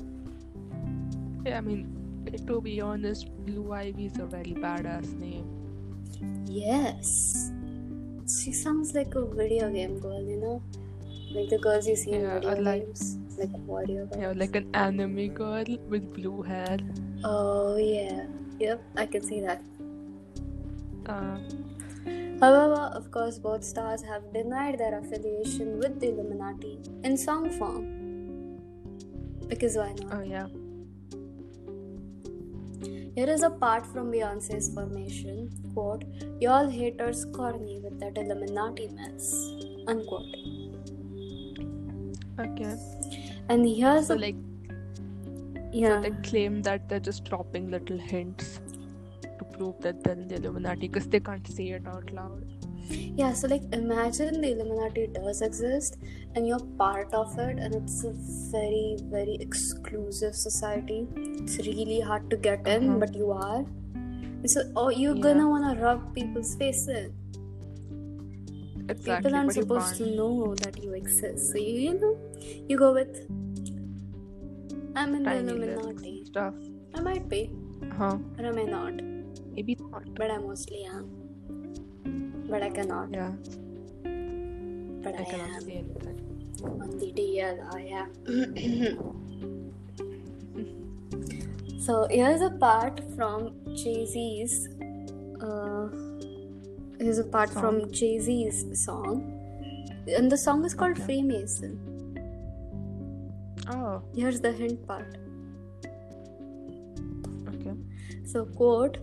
[1.46, 5.48] Yeah, I mean, to be honest, Blue Ivy is a very badass name.
[6.46, 7.52] Yes.
[8.28, 10.62] She sounds like a video game girl, you know?
[11.34, 13.18] Like the girls you see in Yeah, video like- games.
[13.38, 14.22] Like warrior girls.
[14.22, 16.78] Yeah, like an anime girl with blue hair.
[17.24, 18.26] Oh, yeah.
[18.60, 19.62] Yep, I can see that.
[21.06, 21.38] Uh,
[22.40, 27.86] However, of course, both stars have denied their affiliation with the Illuminati in song form.
[29.48, 30.13] Because why not?
[30.13, 30.48] oh yeah.
[33.18, 36.04] Here is a part from Beyonce's formation quote,
[36.40, 39.56] Y'all haters corny with that Illuminati mess.
[39.88, 40.36] Unquote.
[42.40, 42.76] Okay.
[43.50, 44.36] And here's So a like
[45.74, 46.00] yeah.
[46.02, 48.60] they claim that they're just dropping little hints
[49.24, 52.57] to prove that they're in the Illuminati because they can't say it out loud.
[52.90, 55.98] Yeah, so like imagine the Illuminati does exist
[56.35, 58.12] and you're part of it and it's a
[58.52, 61.08] very, very exclusive society.
[61.15, 63.00] It's really hard to get in, Uh-huh.
[63.00, 63.65] but you are.
[63.96, 65.21] And so oh you're Yeah.
[65.27, 67.12] gonna wanna rub people's faces.
[68.90, 69.15] Exactly.
[69.15, 71.52] People aren't supposed to know that you exist.
[71.52, 72.15] So you, you know,
[72.69, 73.17] you go with
[74.96, 76.23] I'm in the Illuminati.
[76.25, 76.54] stuff.
[76.96, 77.52] I might be,
[77.98, 78.17] Huh?
[78.40, 78.94] or I may not.
[79.56, 80.13] Maybe not.
[80.15, 81.10] But I mostly am.
[82.50, 83.12] But I cannot.
[83.13, 83.31] Yeah.
[85.04, 85.62] But I, I cannot am.
[85.62, 86.23] say anything.
[86.63, 88.08] On the DL, I am.
[91.79, 94.67] So here's a part from Jay Z's.
[95.39, 95.87] Uh,
[97.00, 97.62] here's a part Song.
[97.62, 99.21] from Jay Z's song,
[100.08, 101.04] and the song is called Okay.
[101.06, 101.79] Freemason.
[103.69, 105.17] Oh, Here's the hint part.
[107.54, 107.75] okay.
[108.25, 108.98] So, quote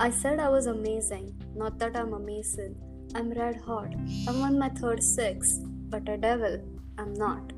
[0.00, 2.76] I said I was amazing, not that I'm amazing.
[3.14, 3.92] I'm red hot.
[4.28, 5.58] I'm on my third six,
[5.94, 6.60] but a devil,
[6.98, 7.52] I'm not.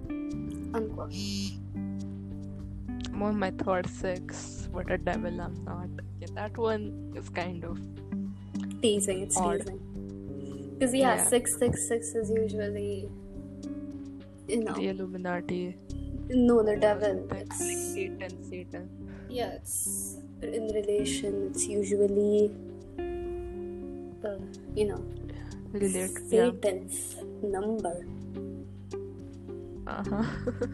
[0.75, 1.15] Unquote.
[3.13, 4.69] I'm on my third six.
[4.73, 5.89] What a devil I'm not.
[6.21, 7.79] Yeah, that one is kind of
[8.81, 9.59] Teasing, it's Odd.
[9.61, 9.81] teasing.
[10.79, 11.25] Because, yeah, Yeah.
[11.25, 13.09] 666 is usually,
[14.49, 15.77] you know, the Illuminati.
[16.31, 17.09] no, the devil.
[17.29, 17.29] something.
[17.39, 18.89] Like It's, Satan, Satan.
[19.29, 22.51] yeah, it's in relation, it's usually,
[24.25, 24.37] uh,
[24.75, 25.03] you know,
[25.73, 26.11] Relate.
[26.31, 26.51] Yeah.
[27.43, 28.05] Number.
[29.87, 30.25] Uh huh.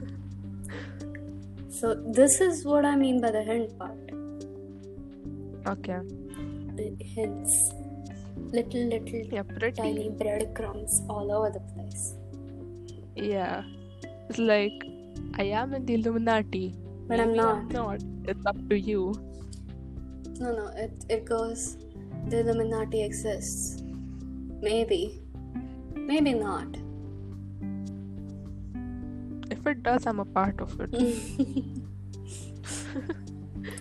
[1.69, 3.99] So, this is what I mean by the hint part.
[5.67, 5.99] okay.
[6.77, 7.73] The hints.
[8.53, 9.73] Little, little, Yeah, pretty.
[9.83, 12.15] tiny breadcrumbs all over the place.
[13.15, 13.63] Yeah.
[14.31, 14.73] It's like
[15.35, 16.75] I am in the Illuminati.
[17.09, 17.69] But I'm Maybe not.
[17.71, 18.01] not.
[18.25, 19.13] It's up to you.
[20.39, 21.79] No, no, it, it goes,
[22.29, 23.83] the Illuminati exists.
[24.61, 25.23] Maybe.
[25.95, 26.67] Maybe not.
[29.51, 30.91] If it does, I'm a part of it.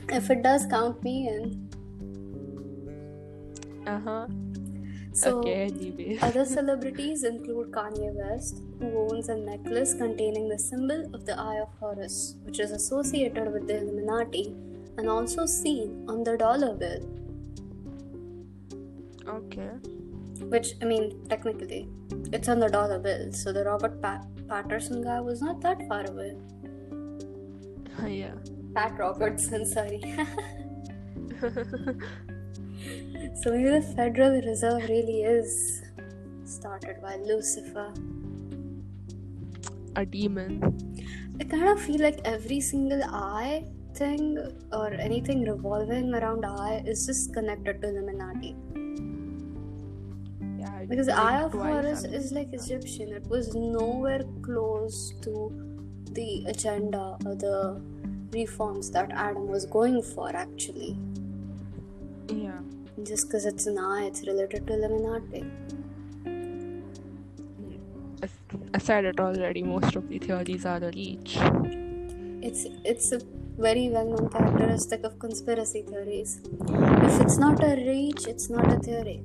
[0.09, 1.69] if it does count me in.
[3.85, 4.27] Uh huh.
[5.11, 6.17] So, okay.
[6.21, 11.59] Other celebrities include Kanye West, who owns a necklace containing the symbol of the Eye
[11.59, 14.53] of Horus, which is associated with the Illuminati
[14.97, 17.01] and also seen on the dollar bill.
[19.27, 19.71] Okay.
[20.49, 21.87] Which, I mean, technically,
[22.31, 26.05] it's on the dollar bill, so the Robert pa- Patterson guy was not that far
[26.05, 26.35] away.
[28.07, 28.33] yeah.
[28.73, 30.01] Pat Robertson, sorry.
[31.41, 31.51] so
[33.51, 35.83] maybe the Federal Reserve really is
[36.43, 37.93] started by Lucifer.
[39.95, 40.61] A demon.
[41.39, 43.65] I kind of feel like every single eye
[43.95, 44.37] thing
[44.71, 48.55] or anything revolving around eye is just connected to Illuminati.
[50.59, 50.73] Yeah.
[50.73, 53.13] I Because of twice Horus is like Egyptian.
[53.13, 55.51] It was nowhere close to
[56.11, 57.81] the agenda or the
[58.31, 60.97] reforms that Adam was going for actually.
[62.27, 62.59] Yeah.
[63.03, 65.45] Just because it's an eye, it's related to Illuminati.
[68.23, 68.27] I,
[68.73, 69.63] I said it already.
[69.63, 71.37] Most of the theories are a reach.
[72.41, 73.19] It's it's a
[73.57, 76.41] very well-known characteristic of conspiracy theories.
[76.43, 79.23] If it's not a reach, it's not a theory.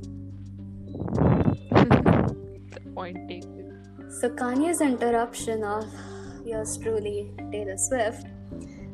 [4.20, 5.84] So Kanye's interruption of
[6.44, 8.26] yours truly, Taylor Swift,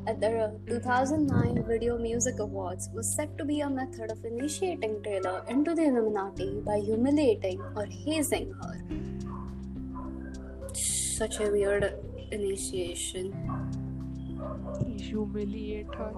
[0.06, 5.44] at the 2009 Video Music Awards was said to be a method of initiating Taylor
[5.48, 8.80] into the Illuminati by humiliating or hazing her.
[10.74, 11.92] Such a weird
[12.30, 13.34] initiation.
[14.96, 16.12] Humiliate her.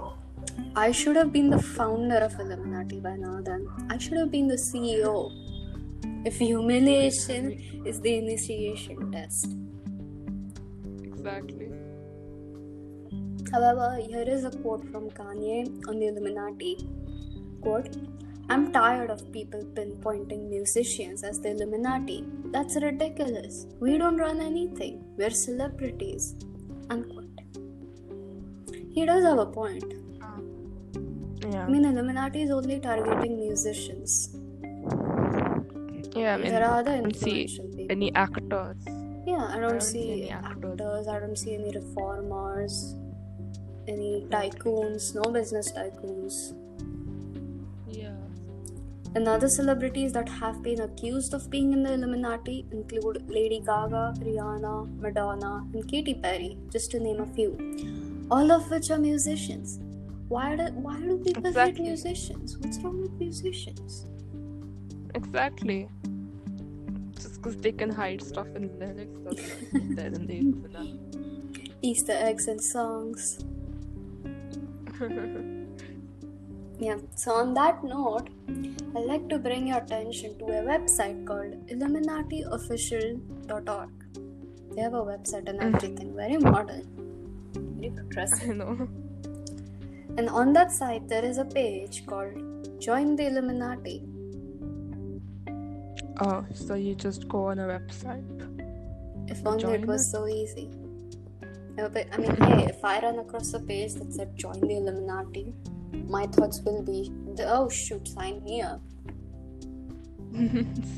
[0.76, 3.68] I should have been the founder of Illuminati by now then.
[3.90, 5.32] I should have been the CEO.
[6.24, 9.54] If humiliation is the initiation test.
[11.02, 11.70] Exactly.
[13.52, 16.88] However, here is a quote from Kanye on the Illuminati.
[17.62, 17.96] Quote,
[18.50, 22.24] I'm tired of people pinpointing musicians as the Illuminati.
[22.46, 23.66] That's ridiculous.
[23.80, 25.04] We don't run anything.
[25.16, 26.34] We're celebrities.
[26.88, 27.17] Unquote.
[28.92, 29.84] He does have a point.
[31.50, 31.64] Yeah.
[31.64, 34.30] I mean, Illuminati is only targeting musicians.
[36.14, 36.34] yeah.
[36.34, 37.86] I mean, there are other don't see influential people.
[37.90, 38.76] any actors.
[39.26, 40.72] Yeah, I don't, don't see, see any actors.
[40.80, 41.08] actors.
[41.08, 42.94] I don't see any reformers,
[43.86, 46.54] any tycoons, no business tycoons.
[47.88, 48.16] Yeah.
[49.14, 54.14] And other celebrities that have been accused of being in the Illuminati include Lady Gaga,
[54.18, 58.07] Rihanna, Madonna, and Katy Perry, just to name a few.
[58.30, 59.78] All of which are musicians.
[60.28, 61.84] Why do, why do people Exactly.
[61.84, 62.58] hate musicians?
[62.58, 64.04] What's wrong with musicians?
[65.14, 65.88] Exactly.
[67.14, 69.18] Just because they can hide stuff in lyrics
[69.96, 70.42] they're in the
[71.82, 73.38] Easter eggs and songs.
[76.80, 78.28] Yeah, so on that note,
[78.94, 83.90] I'd like to bring your attention to a website called IlluminatiOfficial.org.
[84.76, 85.74] They have a website and mm.
[85.74, 86.86] everything, very modern,
[87.78, 88.50] very futuristic.
[88.50, 88.88] I know.
[90.16, 94.04] And on that site, there is a page called Join the Illuminati.
[96.20, 98.24] Oh, so you just go on a website.
[99.30, 100.10] If only it was it?
[100.10, 100.70] so easy.
[101.76, 105.54] But, I mean, hey, if I run across a page that said join the Illuminati,
[106.08, 108.80] my thoughts will be, oh shoot, sign me up.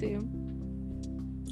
[0.00, 0.40] Same.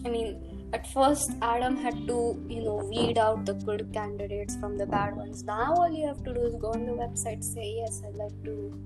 [0.07, 4.77] I mean, at first, Adam had to, you know, weed out the good candidates from
[4.77, 5.43] the bad ones.
[5.43, 8.45] Now, all you have to do is go on the website, say, yes, I'd like
[8.45, 8.79] to,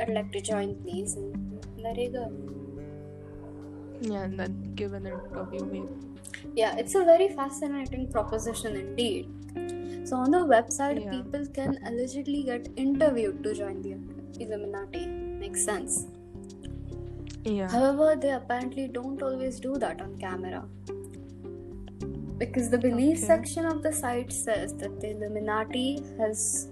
[0.00, 2.32] I'd like to join, please, and there you go.
[4.00, 5.88] Yeah, and then give an interview maybe.
[6.54, 9.28] Yeah, it's a very fascinating proposition indeed.
[10.08, 11.10] So, on the website, Yeah.
[11.10, 13.94] people can allegedly get interviewed to join the
[14.40, 15.06] Illuminati.
[15.06, 16.06] Makes sense.
[17.44, 17.68] Yeah.
[17.68, 20.66] However, they apparently don't always do that on camera.
[22.38, 23.26] Because the belief Okay.
[23.26, 26.68] section of the site says that the Illuminati has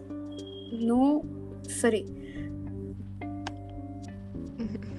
[0.73, 1.25] no.
[1.69, 2.07] Sorry.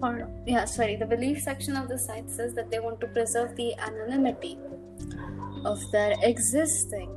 [0.00, 0.94] Or, yeah, sorry.
[0.94, 4.56] The belief section of the site says that they want to preserve the anonymity
[5.64, 7.10] of their existing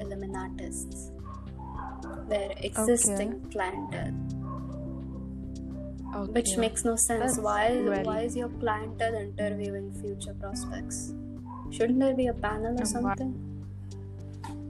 [0.00, 1.10] Illuminatists,
[2.28, 4.14] their existing clientele.
[6.16, 6.32] Okay.
[6.32, 7.20] Which makes no sense.
[7.20, 11.12] That's why why is your clientele interviewing future prospects?
[11.76, 13.32] Shouldn't there be a panel or And why- something?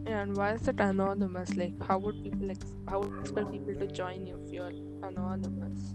[0.06, 1.56] Yeah, and why is it anonymous?
[1.56, 4.72] Like, how would people ex- how would expect people to join you if you're
[5.08, 5.92] anonymous?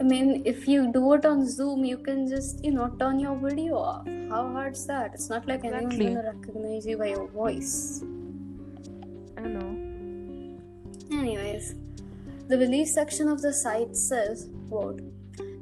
[0.00, 3.36] I mean, if you do it on Zoom, you can just, you know, turn your
[3.36, 4.06] video off.
[4.28, 5.14] How hard's that?
[5.14, 6.14] It's not like anyone's Exactly.
[6.14, 8.02] gonna recognize you by your voice.
[9.36, 11.16] I don't know.
[11.20, 11.74] Anyways,
[12.48, 15.00] the belief section of the site says, quote,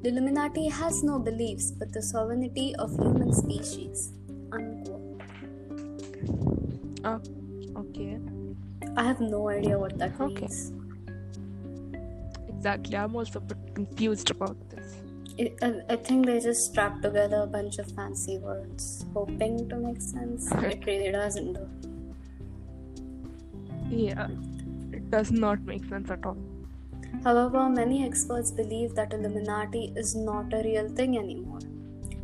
[0.03, 4.13] the Illuminati has no beliefs but the sovereignty of human species.
[4.51, 4.82] Unquote.
[7.05, 7.21] Oh,
[7.77, 8.19] okay.
[8.97, 10.35] I have no idea what that Okay.
[10.47, 10.73] means.
[12.49, 12.97] Exactly.
[12.97, 13.41] I'm also
[13.75, 14.97] confused about this.
[15.39, 19.77] It, I, I think they just strapped together a bunch of fancy words, hoping to
[19.77, 20.51] make sense.
[20.73, 21.69] It really doesn't, though.
[23.89, 24.29] Yeah.
[24.93, 26.37] It does not make sense at all.
[27.25, 31.61] However, many experts believe that Illuminati is not a real thing anymore.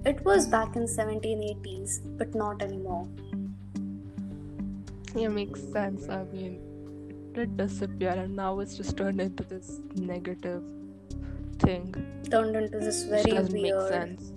[0.04, 3.06] It was back in 1780s, but not anymore.
[5.14, 6.08] Yeah, makes sense.
[6.08, 6.58] I mean,
[7.10, 10.62] it did disappear, and now it's just turned into this negative
[11.58, 11.94] thing,
[12.30, 14.32] Turned into this very doesn't make sense.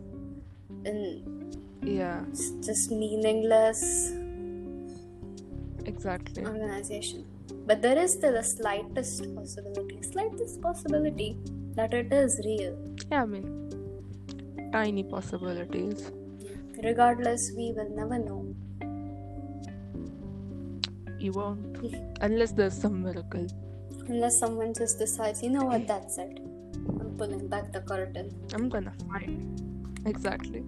[0.86, 1.28] and
[1.84, 4.12] Yeah, s- just meaningless
[5.86, 6.46] exactly.
[6.46, 7.26] organization.
[7.66, 11.38] But there is still a slightest possibility, slightest possibility
[11.76, 12.78] that it is real.
[13.12, 16.12] Yeah, I mean, tiny possibilities.
[16.84, 18.56] Regardless, we will never know.
[21.22, 21.78] You won't,
[22.22, 23.46] unless there's some miracle.
[24.08, 26.40] Unless someone just decides, you know what, that's it.
[27.00, 28.34] I'm pulling back the curtain.
[28.56, 29.62] I'm gonna find.
[30.08, 30.64] Exactly.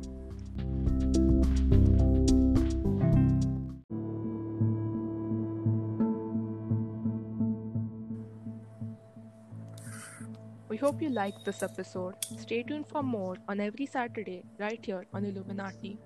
[10.70, 12.14] We hope you liked this episode.
[12.38, 15.98] Stay tuned for more on every Saturday right here on Illuminati.